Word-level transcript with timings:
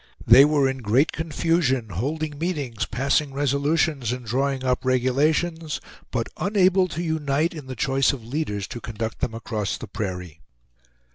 They 0.25 0.45
were 0.45 0.67
in 0.67 0.79
great 0.79 1.11
confusion, 1.11 1.89
holding 1.89 2.39
meetings, 2.39 2.87
passing 2.87 3.35
resolutions, 3.35 4.11
and 4.11 4.25
drawing 4.25 4.63
up 4.63 4.83
regulations, 4.83 5.79
but 6.09 6.27
unable 6.37 6.87
to 6.87 7.03
unite 7.03 7.53
in 7.53 7.67
the 7.67 7.75
choice 7.75 8.11
of 8.11 8.25
leaders 8.25 8.65
to 8.69 8.81
conduct 8.81 9.19
them 9.19 9.35
across 9.35 9.77
the 9.77 9.85
prairie. 9.87 10.41